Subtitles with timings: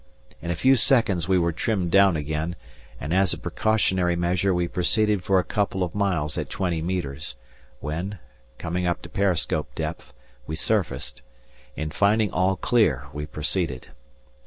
[0.41, 2.55] In a few seconds we were trimmed down again,
[2.99, 7.35] and as a precautionary measure we proceeded for a couple of miles at twenty metres,
[7.81, 8.17] when,
[8.57, 10.11] coming up to periscope depth,
[10.47, 11.21] we surfaced,
[11.77, 13.89] and finding all clear we proceeded.